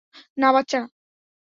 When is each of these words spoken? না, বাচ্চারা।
না, 0.37 0.49
বাচ্চারা। 0.53 0.85